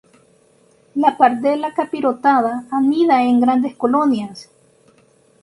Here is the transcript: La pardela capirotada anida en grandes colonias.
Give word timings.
La 1.03 1.11
pardela 1.19 1.71
capirotada 1.79 2.55
anida 2.79 3.21
en 3.21 3.39
grandes 3.39 3.75
colonias. 3.75 4.49